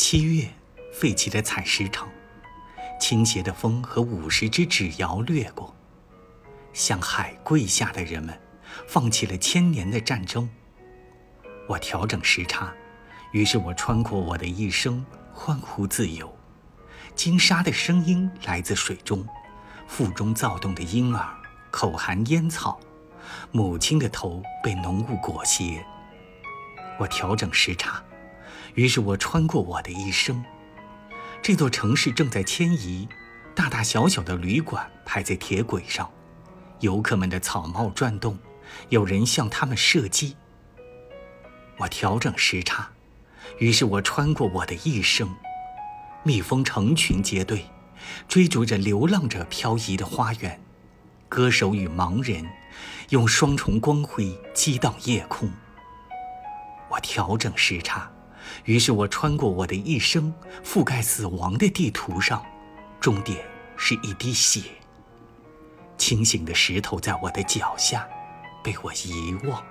[0.00, 0.48] 七月，
[0.92, 2.08] 废弃的采石场，
[3.00, 5.74] 倾斜的风和五十只纸摇掠过，
[6.72, 8.40] 向海跪下的人们，
[8.86, 10.48] 放弃了千年的战争。
[11.66, 12.72] 我调整时差，
[13.32, 15.04] 于是我穿过我的一生，
[15.34, 16.32] 欢呼自由。
[17.16, 19.26] 金沙的声音来自水中，
[19.88, 21.36] 腹中躁动的婴儿，
[21.72, 22.78] 口含烟草，
[23.50, 25.84] 母亲的头被浓雾裹挟。
[27.00, 28.00] 我调整时差，
[28.78, 30.44] 于是我穿过我的一生。
[31.42, 33.08] 这座城市正在迁移，
[33.52, 36.08] 大大小小的旅馆排在铁轨上，
[36.78, 38.38] 游客们的草帽转动，
[38.88, 40.36] 有人向他们射击。
[41.78, 42.88] 我调整时差，
[43.58, 45.28] 于是我穿过我的一生。
[46.22, 47.64] 蜜蜂成群结队，
[48.28, 50.60] 追逐着流浪者漂移的花园。
[51.28, 52.48] 歌手与盲人，
[53.08, 55.50] 用双重光辉激荡夜空。
[56.88, 58.08] 我调整时差，
[58.64, 60.32] 于是我穿过我的一生，
[60.64, 62.44] 覆盖死亡的地图上，
[63.00, 63.44] 终点
[63.76, 64.62] 是一滴血。
[65.96, 68.08] 清醒的石头在我的脚下，
[68.62, 69.62] 被我遗忘。